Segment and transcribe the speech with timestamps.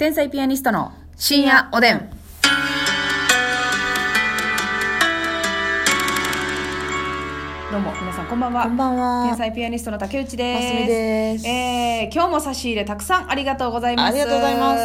[0.00, 1.98] 天才ピアニストの深夜おでん。
[7.70, 8.62] どうも、皆さんこんばんは。
[8.62, 10.62] こんばんは天才ピアニストの竹内です。
[10.62, 14.08] ますみですえー、今日も差し入れたくさんありがとうございます。
[14.08, 14.78] ありがとうございま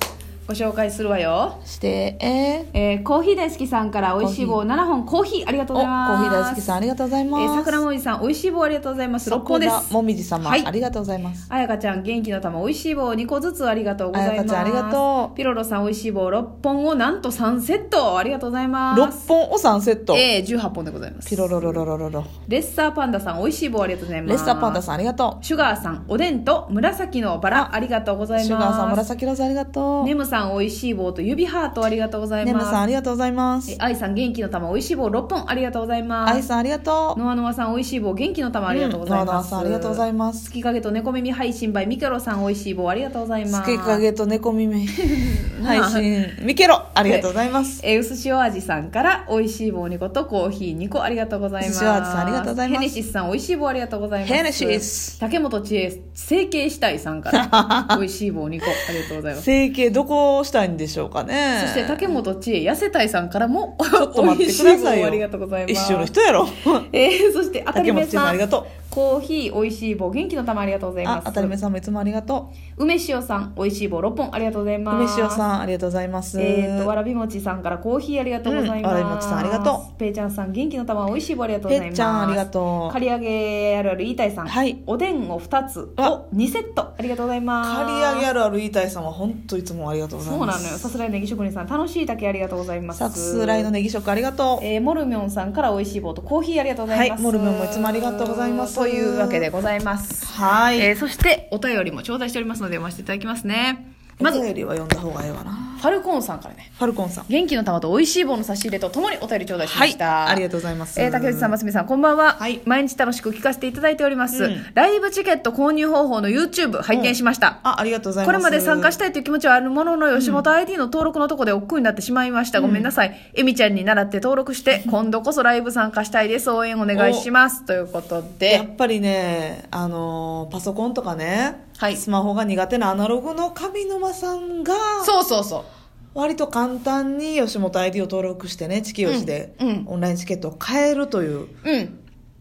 [0.00, 0.07] す
[0.48, 1.60] ご紹介するわよ。
[1.66, 6.22] して、えー、えー、コーヒー大好きさんから美味しい棒7本、コーヒーありがとうお、ございます。
[6.22, 7.42] コーヒー大好きさんありがとうございます。
[7.42, 9.30] えー、桜もみじさん、美味しい棒ありがとうございます。
[9.30, 9.74] 6本です。
[9.74, 11.46] 桜もみじ様、はいありがとうございます。
[11.50, 14.32] あやかちゃん、元気の玉、美味しい棒2個ずつありがとうございます。
[14.32, 18.16] あやかちゃんありがとうピロロさん、美味しい棒6本をなんと3セット。
[18.16, 19.02] ありがとうございます。
[19.02, 20.16] 6本を3セット。
[20.16, 21.28] えー、18本でございます。
[21.28, 22.24] ピロロロロロロロ。
[22.48, 24.30] レッサーパンダさん、美味しい棒ありがとうございます。
[24.30, 28.38] レッサーパンダさんありがとシュガーさん、おでんと紫のバラ、ありがとうござう。
[28.38, 28.46] います。
[28.46, 30.04] シュガーさん、紫ローズありがとう。
[30.04, 32.54] ネムさん、美味しい棒と指ハートありがとうございます。
[32.54, 33.76] ネムさんありがとうございますえ。
[33.78, 36.34] 愛さん、元気の玉、美味しい棒6本ありがとうございます。
[36.34, 37.20] 愛さんありがとう。
[37.20, 39.24] ノアノアさん、美味しい棒、元気の玉ありがとうございます。
[39.24, 43.62] うんノアノアさんありがとうございます月影と猫耳配信 by ミケロさん、美味しい棒ありがとうございます。
[43.62, 47.80] つけ影と猫耳配信、ミケロありがとうございます。
[47.84, 51.70] えー、うすしお味さんから美味しい棒2個とコーヒー2個ありがとうございます。
[51.70, 54.32] うすしお味さんありがとうございます ヘネシスさん美味しい棒ありがとうございます。
[54.32, 59.44] ヘネシス竹本知恵整形したいさんから 美味しい棒2個ありがとうございます。
[59.44, 61.62] 整形どこをしたいんでしょうかね。
[61.62, 65.06] そして竹本知恵痩せたいさんからもちょっと待ってくださいよ。
[65.06, 65.72] ありがとうございます。
[65.72, 66.48] 一緒の人やろ。
[66.92, 68.87] えー、そして竹本知恵さんありがとう。
[68.90, 71.24] コーヒー美味しい棒元気の玉ありがとうございます。
[71.26, 74.94] あ、当たり目さんもいつもありがと梅塩さん美味しい棒6本ありがとうございます。
[74.94, 75.14] う。
[75.20, 76.40] 梅塩さんありがとうございます。
[76.40, 90.62] えー、とわらびもちさんからコーヒーありがとうございます、うんわらびもちさんありがとうペイちゃんさん元気の玉美味しい棒ありがとうございますぺっちゃんありがとう刈り上げあるある言いたいさんはいおでんを2つあを2セットありがとうございます刈り上げあるある言いたいさんは本当いつもありがとうございそうます。
[90.62, 94.64] なのよさすらいネギ職人さん楽しい竹ありがとうございますさすらいのネギ食ありがとう。
[94.64, 100.80] えー、モルミョンさんから美味しい棒とコーヒーありがとうございます、はいモルミョンもいつもありがとうございますというわけでございますはい。
[100.80, 105.67] えー、そしてお便りも頂戴しておりますので読ませていただきますねまずお便りは読んだ方がええわな。
[105.78, 107.24] ファルコーンさんからねファルコンさん。
[107.28, 109.90] 元気の玉と美味しい棒の差し入れとともにお便り頂戴しまはい。
[109.90, 111.00] した、ありがとうございます。
[111.00, 112.32] えー、竹内さん、ますみさん、こんばんは。
[112.38, 114.44] はい毎日楽しく聞かせていただいております。
[114.44, 117.60] うんライブチケット購入方法の YouTube 拝見しました。
[117.62, 118.34] あ、ありがとうございます。
[118.34, 122.60] これまで参加したいという気持ちはあるものの、吉本 ID の登録のとこで億劫になってしまいました。
[122.60, 123.16] ごめんなさい。
[123.34, 126.50] えみちゃんに習って登録して、今度こそライブ参加したいです。
[126.50, 127.64] 応援お願いします。
[127.64, 134.74] ということやでっ、ぱりね、あのーパソコンとかね、はいスマホが苦手なアナログの上沼さんが、
[135.04, 135.64] そうそうそう。
[136.12, 139.54] 割と簡単に吉本 ID を登録してね、チキヨシで
[139.86, 141.98] オンラインチケットを買えるといううん。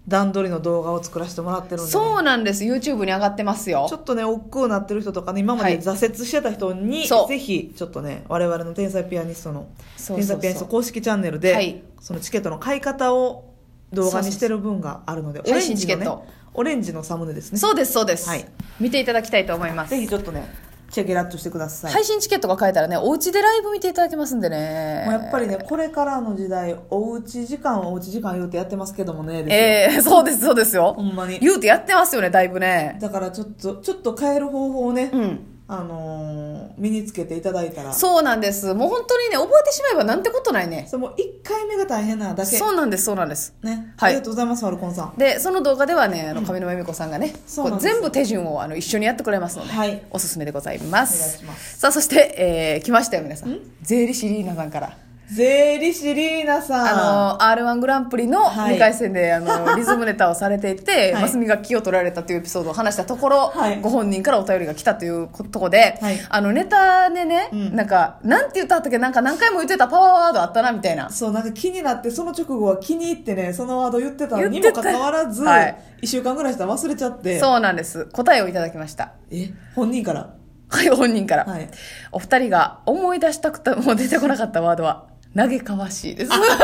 [0.07, 2.63] 段取りの動画を作らせてもらってるんでね、そうなんです。
[2.63, 3.97] YouTube に上がってますよちょ。
[3.97, 13.53] っとね、億劫になってる人とかね、今まで挫折してた人に、そうぜひ、ちょっとね、我々の天才ピアニストの、そうそうそう天才ピアニスト公式チャンネルで、はいそのチケットの買い方を
[13.93, 17.59] 動画にしてる分があるので、オレンジの配信チケットね、オレンジのサムネですね。
[17.59, 18.29] そうです、そうです。
[18.29, 18.45] はい
[18.79, 19.89] 見ていただきたいと思います。
[19.89, 20.47] ぜひちょっとね、
[20.91, 21.91] チェケラッとしてください。
[21.91, 25.03] 配信チケットが買えたらね、お家でライブ見ていただけますんでね。
[25.05, 30.93] もうやっぱりね、これからの時代、おうち時間、おうち時間言うてやってますけどもね、ええそうです、そうですよ。
[30.95, 31.39] ほんまに。
[31.39, 32.97] 言うてやってますよね、だいぶね。
[33.01, 35.56] だからちょっと、ちょっと変える方法をね、うん。
[35.69, 38.73] あのー身につけていただいたら、そうなんです。
[38.75, 40.85] もう本当にね、覚えてしまえばなんてことないね。
[40.88, 42.55] それもう1回目が大変なだけ。
[42.55, 43.53] そうなんです、そうなんです。
[43.63, 43.94] ね。
[43.97, 45.17] はいありがとうございます、ファルコンさん。
[45.17, 51.44] で、その動画ではね、あの、上沼恵美子さんがね、こうん全部手順をあの一緒にやってくれますので、はいおすすめでございます
[51.77, 53.59] さあ、そして、えー、来ましたよ、皆さん？
[53.81, 55.06] 税理士リーナさんから。
[55.29, 56.88] 税理士リーナさん。
[56.88, 68.97] あの、R1 グランプリのはい2回戦で、あの、 リズムネタをされていて、はいマスミが気を取られたというエピソードを話したところ、はいご本人からお便りが来たというところで、はいあの、ネタでね、うんなんか、なんて言ったっけ？
[68.97, 71.09] なんか何回も言ってたパワーワードあったな、みたいな。
[71.09, 77.38] そう、なんか気になって、その直後は気に入ってね、そのワード言ってたのにもかかわらず、はい1週間ぐらいしたら忘れちゃって。
[77.39, 78.05] そうなんです。
[78.13, 79.11] 答えをいただきました。
[79.31, 80.29] え、本人から？
[80.69, 81.44] はい、本人から。
[81.45, 81.67] はい
[82.13, 85.05] お二人が思い出したくても出てこなかったワードは、
[85.37, 86.31] 嘆かわしいです。
[86.31, 86.57] 嘆かわ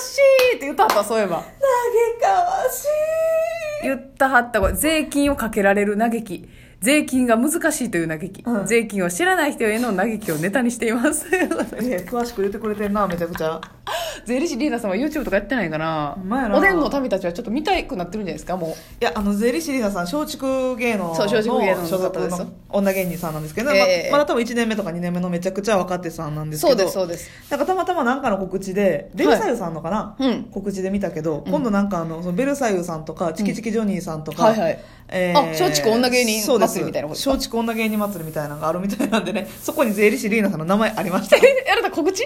[0.00, 0.18] し
[0.54, 1.36] いって言ったはった、そういえば。
[1.36, 1.44] 嘆
[2.20, 2.84] かわし
[3.84, 3.84] い。
[3.84, 6.48] 言ったはった税金をかけられる嘆き
[6.80, 13.60] 税金が難しいという嘆き、うん税金を知らない人への嘆きをネタにしています え詳しく言ってくれてんな、めちゃくちゃ。
[14.24, 16.56] 税理士リーナさんは YouTube とかやってないかなほんまやな。
[16.56, 18.70] おでんの民たちはちょっと見たくなってるんじゃないですかもう。
[18.70, 24.10] いや、あの、税理士リーナさん、松竹芸能のそう松竹芸能の所属の女芸人さんなんですけど、ええ。
[24.10, 27.30] ままだ多分1年目とか2年目のめちゃくちゃ若手さんなんですけど、そうですそうです。
[27.50, 30.44] なんかたまたまなんかの告知で、ベルサイユさんのかな、うん。
[30.44, 34.78] 告知で見たけど、今度なんかあの、そのベルサイユさんとか、チキチキジョニーさんとか、はいはい。
[35.12, 41.36] えあ松竹女芸人祭りみたいな松竹女芸人祭りみたいなのがあるみたいなんでね、そこに税理士リーナさんの名前ありました。
[41.36, 41.42] や
[41.74, 42.22] らた告知？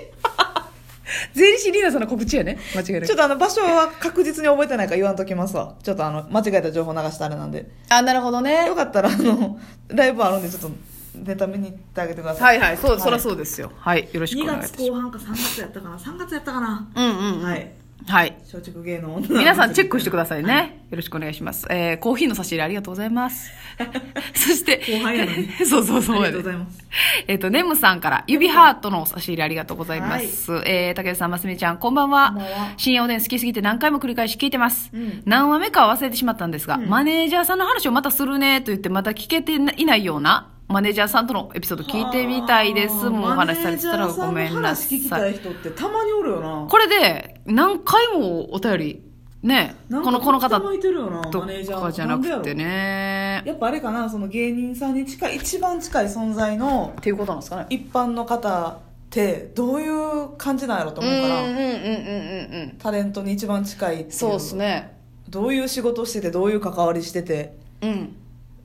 [1.35, 2.59] 税理士リーナさんの告知やね。
[2.75, 3.07] 間違いなく。
[3.07, 5.75] ちょっとあの場所は確実に覚えてないから言わんときますわ。
[5.83, 8.67] ちょっとあの間違えた情報流したあれなんであなるほどね。
[8.67, 9.59] よかったらあの
[9.89, 10.71] ライブあるんでちょっと
[11.15, 12.59] ネタ見に行ってあげてください。
[12.59, 12.79] はいはい。
[12.79, 13.71] そう、はいそりゃそうですよ。
[13.77, 14.09] はい。
[14.13, 15.97] よろしくお2願いいたし月後半か3月やったかな。
[15.97, 16.89] 3月やったかな。
[16.95, 20.87] うん、うん、はいはい松竹芸能皆さんチェックしてくださいね。
[20.91, 21.67] よろしくお願いします。
[21.71, 23.51] えー、コーヒーの差し入れありがとうございます。
[24.35, 26.87] そして、後輩やのに そうそうそうありがとうございます
[27.27, 30.53] えっ、と、ネムさんから、指ハートの差し入れありがとうございます。
[30.67, 32.37] えー、竹内さん、ますみちゃん、こんばんは。
[32.77, 34.91] 深夜おでん好きすぎて何回も繰り返し聞いてます。
[34.93, 42.95] うん何話目かは忘れてしまったんですが、マネージャーさんの話をまたするねと言ってまた聞けていないような、マネージャーさんとのエピソード聞いてみたいです。
[43.09, 45.11] もうお話しされてたらごめんなマネージャーさんの話聞き。
[45.11, 49.03] たい人ってたまにおるよなこれで、何回もお便り、
[49.43, 53.43] ね、この、この方とマネージャーかじゃなくてね。
[53.45, 57.67] ろやっぱあれかなその芸人さんに近い一番近い存在のっていうことなんですかね。
[57.69, 58.77] 一般の方っ
[59.11, 62.77] てどういう感じなんやろとうん思うから、うんうんうんうんうん。
[62.79, 64.97] タレントに一番近いっていうそうですね。
[65.29, 68.17] どういう仕事しててどういう関わりしててうん。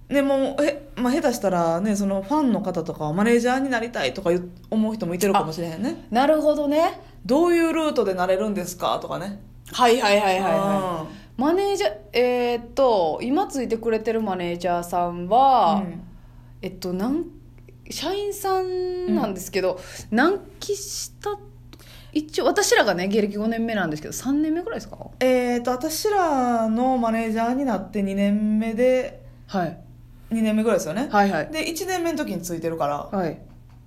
[0.10, 4.32] でもうえ、まあ、下手したらねそのファンの方とかはマネージャーになりたいとか
[4.72, 7.00] 思う人もいてるかもしれへんねなるほどね。
[7.26, 9.40] どういうルートでなれるんですかとかね
[9.72, 10.54] はいはいはいはいはい。
[10.60, 11.06] は
[11.38, 16.02] マネージャー、えーっと、今ついてくれてるマネージャーさんは、うん
[16.62, 17.26] えっと、なん、
[17.90, 19.80] 社員さんなんですけど、
[20.12, 21.38] 何期した、
[22.12, 24.98] 一応、私らがね、芸歴5年目なんですけど、3年目ぐらいですか？
[25.22, 29.78] えー、と私らのマネージャーになって2年目ではい。
[30.31, 31.48] 2年目ぐらいですよね、はいはい。
[31.52, 33.18] で1年目の時についてるから。
[33.18, 33.40] はい。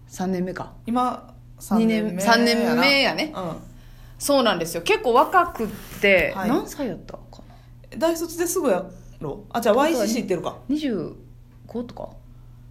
[0.08, 0.72] 3年目か。
[0.86, 3.32] 今3年目二年三年目やね。
[3.34, 3.56] うん。
[4.18, 4.82] そうなんですよ。
[4.82, 5.68] 結構若くっ
[6.00, 6.48] て、はい。
[6.48, 7.20] 何歳やったか
[7.90, 7.98] な？
[7.98, 8.84] 大卒ですぐや
[9.20, 9.44] ろ。
[9.50, 11.14] あじゃあ YCC 行ってるか ?25
[11.84, 12.10] とか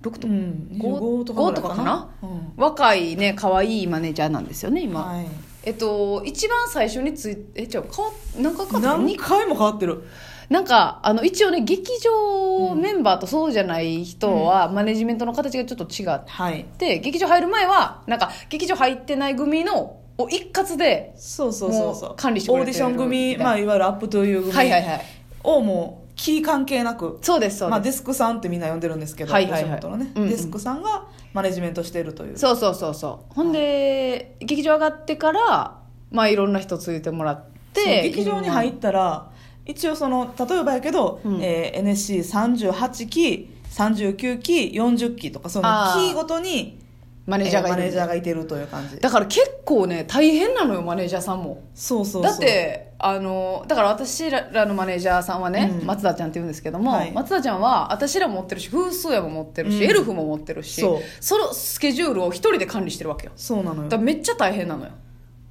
[0.02, 2.10] ?6 とか、うん5 25とかぐらいとかかな？
[2.22, 2.54] うん。
[2.58, 5.04] 若いね、可愛いマネージャーなんですよね、今。
[5.04, 5.28] はい。
[5.64, 10.04] えっと、一番最初についえ、じゃあ、変わなんか変わった何に回も変わってる
[10.52, 16.66] なんか、あの、一応ね、劇場メンバーとそうじゃない人は、マネジメントの形がちょっと違っはい。
[16.78, 22.14] て、劇場入る前は、なんか、劇場入ってない組の、を一括で、そうそうそうそう。
[22.18, 25.02] 管理してオーディション組、まあ、いわゆるアップという組はいはいはい。
[25.42, 27.72] をもうキー関係なくそうです、そうです。
[27.72, 29.82] まあ、デスクさんってみんな呼んでるんですけど、はいはいはい。
[29.82, 30.30] のね、うんうん。
[30.30, 32.38] デスクさんがマネジメントしているという。
[32.38, 33.34] そうそうそうそう。
[33.34, 35.78] ほんで、劇場上がってから
[36.12, 39.31] まあいろんな人ついてもらって劇場に入ったら
[39.66, 41.42] 一応その例えばやけど、うん。
[41.42, 46.10] えー NSC38 期39期40期とかそのあー。
[46.10, 46.80] 期ごとに
[47.26, 49.00] マネージャーがいる、えマネージャーがいてるという感じ。
[49.00, 51.64] だから結構ね大変なのよマネージャーさんも。
[51.74, 52.32] そうそうそう。
[52.32, 55.86] だってあのだから私らのマネージャーさんはね、うん。
[55.86, 57.12] 松田ちゃんって言うんですけども、はい。
[57.12, 59.84] 松田ちゃんは私らも持ってるし風数屋も持ってるし、うん。
[59.84, 61.00] エルフも持ってるしそう。
[61.20, 63.32] そのスケジュールを一人で管理してるわけよ。
[63.36, 63.90] そうなのよ。
[63.90, 64.92] だからめっちゃ大変なのよ。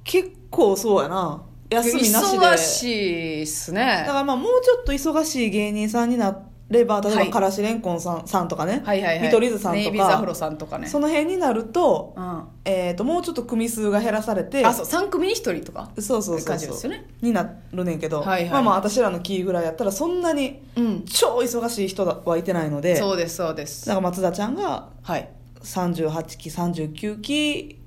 [0.03, 1.41] 結構そうやな
[1.71, 2.37] 休みなしで。
[2.37, 6.37] 忙しいっすねだからまあもうちょっと忙しい芸人さんにな
[6.69, 9.27] れば例えばはいからしれんこんさんさんとかね、はいはいはい。
[9.27, 9.83] 見取り図さんとか。
[9.83, 10.87] ネイビーズアフロさんとかね。
[10.87, 12.43] その辺になると,、うん。
[12.63, 14.65] えー、ともうちょっと組数が減らされて。
[14.65, 14.85] あそう。
[14.85, 15.91] 3組に1人とか？
[15.97, 17.07] そうそうそう感じそうですよね。
[17.21, 18.49] になるねんけど、はいはい。
[18.49, 21.03] まあまあ私らのキーぐらいやったらそんなにうん。
[21.05, 22.95] 超忙しい人はいてないので。
[22.95, 25.29] そうですそうですだから松田ちゃんがはい
[25.61, 27.80] 38期39期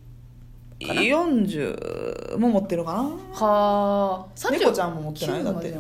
[0.87, 1.01] かな。
[1.03, 3.03] 40も持ってるかな。
[3.03, 4.51] はあ。
[4.51, 5.75] 猫ちゃんも持ってない9だって。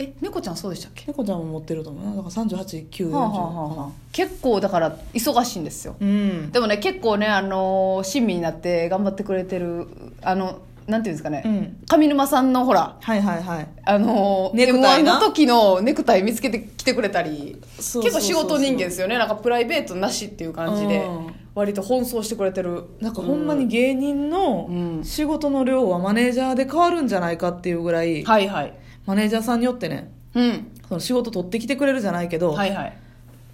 [0.00, 1.06] え猫ちゃんそうでしたっけ？
[1.08, 2.04] 猫ちゃんも持ってると思う。
[2.04, 3.90] なだから38940、はあはあはあはあ。
[4.12, 5.96] 結構だから忙しいんですよ。
[5.98, 6.52] うん。
[6.52, 9.88] でもね結構ねあの親身になって頑張ってくれてる
[10.22, 11.76] あのなんていうんですかね、うん。
[11.86, 13.68] 上沼さんのほらはいはいはい。
[13.84, 18.20] あのネクタイ M1 なの時のネクタイ見つけてきてくれたりそうそうそうそう。
[18.20, 19.18] 結構仕事人間ですよね。
[19.18, 21.04] なんかプライベートなしっていう感じで。
[21.04, 22.84] うん割と奔走してくれてる。
[23.00, 25.04] なんかほんまに芸人のうん。
[25.04, 28.74] 仕事の量はマネージャーで変わるんじゃないかっていうぐらい、はいはい。
[29.06, 30.70] マネージャーさんによってねうん。
[30.88, 32.96] その仕事取ってきてくれるじゃないけど、はいはい。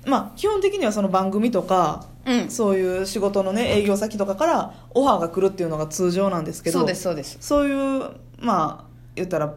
[0.04, 2.50] まあ基本的にはその番組とかうん。
[2.50, 7.38] そういう仕事のね営業先とかからオファーが来るっていうのが通常なんですけどそうですそうです。
[7.40, 8.84] そういうまあ
[9.14, 9.54] 言ったら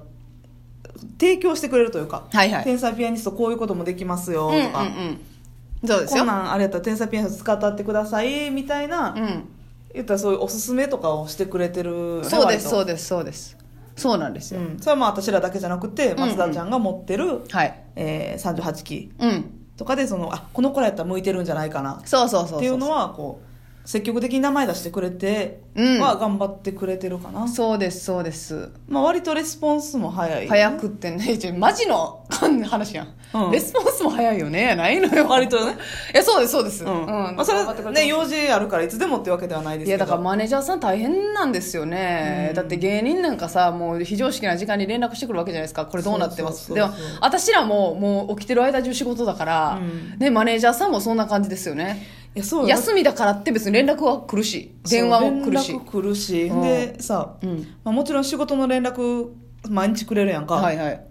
[1.19, 2.63] 提供してくれるというか、はいはい。
[2.63, 5.19] 天才ピアニストこういうこともできますようんうんとか、うん
[5.85, 6.19] そうですよ。
[6.19, 9.47] こんなんあれやったら天才ピアニスト使ったってくださいみたいな、うん。
[9.93, 13.57] 言ったらそういうおすすめとかをしてくれてるよねそうですそうでですそうです。
[13.95, 17.83] そうなんですよ、うん、それはまあ私らだけじゃなくてん松田ちゃんが持ってる、はい。
[17.95, 19.45] えー、38期うん。
[19.75, 22.01] とかでそのあこの子らやったら向いてるんじゃないかな。
[22.05, 22.57] そうそうそうそう。
[22.59, 23.46] っていうのはこう
[23.87, 26.01] 積極的に名前出してくれてうん。
[26.01, 28.69] は頑張ってくれてるかな、そうですそうです。
[28.89, 32.25] まあ、割とレスポンスも早い、早くってね マジの
[32.65, 33.51] 話やん、うん。
[33.51, 35.25] レスポンスも早いよねないのよ。
[35.29, 35.77] 割とね。
[36.13, 36.83] いやそうですそうです。
[36.83, 37.05] うん。
[37.05, 39.97] まあ、それはね、用事あるからいつでもってわけではないですけど。
[39.97, 42.55] いやだからマネージャーさん大変なんですよね、うん。
[42.55, 45.85] だって芸人なんかさもう非常識な時間に連絡してくるわけじゃないですか。
[45.85, 46.73] これどうなってます？
[46.73, 46.89] でも
[47.21, 49.83] 私らももう起きてる間中仕事だから、う
[50.17, 50.19] ん。
[50.19, 52.17] ね、マネージャーさんもそんな感じですよね。
[52.26, 52.69] いや、そうよ。
[52.69, 54.75] 休みだからって別に連絡は来るし。
[54.89, 55.71] 電話も来るし。
[55.71, 56.43] 連絡来るし。
[56.43, 56.61] うん。
[56.61, 57.59] で、さ、うん。
[57.83, 59.29] まあ、もちろん仕事の連絡、
[59.69, 60.55] 毎日くれるやんか。
[60.55, 61.01] はいはい。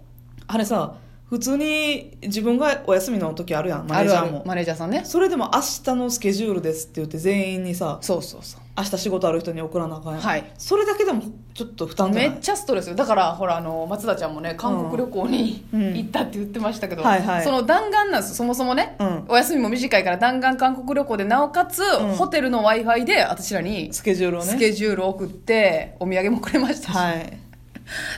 [0.47, 0.95] あれさ、
[1.29, 4.43] 普通に自分がお休みの時あるやん、マネージャーも。
[4.45, 5.01] マネージャーさんね。
[5.03, 10.21] それでも明日のスケジュールですって言って全員にさ、そうそうそう明日仕事ある人に送らなあかんやん。
[10.21, 11.23] はいそれだけでも
[11.55, 12.29] ちょっと負担じゃない？
[12.31, 24.47] めっちゃストレスよだからほらあの松田ちゃんもね韓国旅行に、うん行ったって言ってましたけど、はいはいその弾丸なんですそもそもね、うんお休みも短いから弾丸韓国旅行でなおかつ、んホテルの w i f i で私らにスケジュールをね。
[24.47, 27.39] スケジュールを送ってお土産もくれましたし、はい。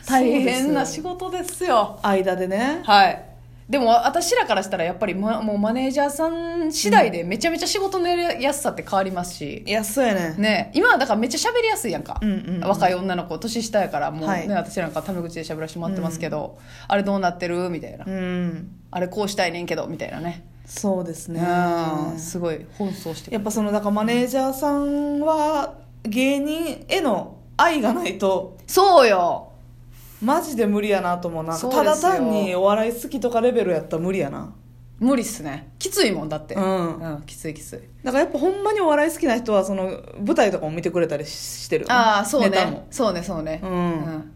[0.07, 2.81] 大変な仕事ですよ間でね。
[2.83, 3.28] はい
[3.69, 10.33] でも私らからしたらやっぱり、ま、もうマネージャーさん次第でめちゃめちゃ仕事のやりやすさって変わりますし、いや、そうやね。
[10.39, 12.59] ね、今はだからめっちゃ喋りやすいやんか、うんうんうん。
[12.61, 14.47] 若い女の子年下やからもう、ねはい。
[14.49, 16.57] 私なんかタメ口で喋らせてもらってますけど、
[16.87, 17.69] あれどうなってる？
[17.69, 18.71] みたいな、うん。
[18.89, 20.45] あれこうしたいねんけどみたいなね。
[20.65, 21.39] そうですね。
[21.39, 22.17] うん。
[22.17, 29.48] すごい奔走してやっぱその、だからマネージャーさんは芸人への愛がないと、そうよ
[30.21, 31.53] マジで無理やなと思うな。
[31.53, 31.83] そうですよ。
[31.83, 34.53] ただ単にお笑い好きとかレベルやったら無理やな。
[34.99, 35.71] 無理っすね。
[35.79, 36.55] きついもんだって。
[36.55, 36.97] うん。
[36.97, 37.79] うんきついきつい。
[38.03, 41.85] だからやっぱほんまにお笑い好きな人はその舞台とかも見てくれたりしてる。
[41.89, 42.71] ああそうネタも。
[42.71, 43.61] ねそうねそうね。
[43.63, 44.33] うん。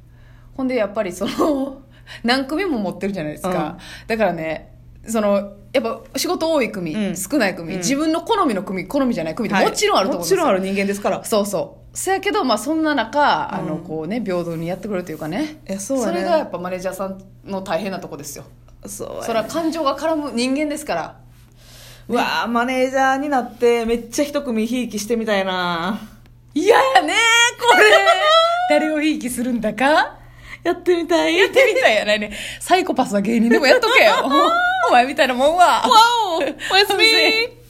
[0.56, 1.82] ほんでやっぱりその
[2.24, 4.74] 何組も持ってるじゃないですか、だからね
[5.08, 7.18] そのやっぱ仕事多い組、うん。
[7.18, 7.78] 少ない組、うん。
[7.80, 11.24] 自分の好みの組好みじゃない組ってはいもちろんあると思うんですちろんある人間ですから。
[11.26, 15.62] そうそうそやけど、まあ、そんな中、あのうんこうね平等にやってくれるというかね。
[15.70, 16.22] いやそうやね。
[16.22, 18.46] れがやっぱマネージャーさんの大変なとこですよ。
[18.86, 19.26] そうやね。
[19.26, 21.20] それは感情が絡む人間ですから。
[22.10, 26.00] うわーマネージャーになってめっちゃ一組ひいきしてみたいな。
[26.56, 27.14] 嫌やね
[27.60, 27.84] これ。
[28.70, 30.18] 誰をいい気するんだか。
[30.64, 31.38] やってみたい。
[31.38, 32.32] やってみたいやないね。
[32.60, 34.14] サイコパスな芸人でもやっとけよ。
[34.90, 35.82] お前みたいなもんは。
[35.82, 35.84] わ
[36.34, 37.04] おおやすみ